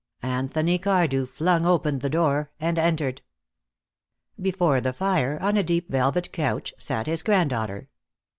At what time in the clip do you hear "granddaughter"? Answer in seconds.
7.21-7.87